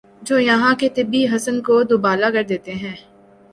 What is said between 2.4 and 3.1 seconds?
دیتے ہیں